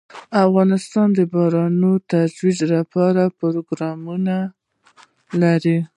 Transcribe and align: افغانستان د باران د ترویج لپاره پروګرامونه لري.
افغانستان 0.45 1.07
د 1.17 1.19
باران 1.33 1.73
د 2.11 2.13
ترویج 2.37 2.59
لپاره 2.73 3.23
پروګرامونه 3.39 4.35
لري. 5.41 5.77